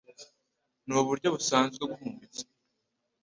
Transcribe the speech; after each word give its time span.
ni 0.85 0.93
uburyo 1.01 1.27
busanzwe 1.35 1.81
bw'umubiri 1.89 2.39